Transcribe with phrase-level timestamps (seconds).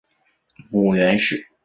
[0.71, 1.49] 母袁氏。